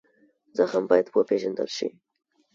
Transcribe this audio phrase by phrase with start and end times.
[0.57, 1.87] زخم باید وپېژندل شي.